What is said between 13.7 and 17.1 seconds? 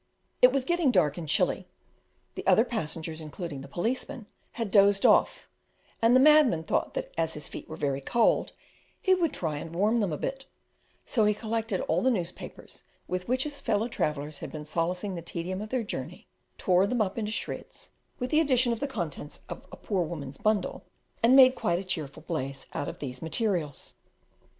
travellers had been solacing the tedium of their journey, tore, them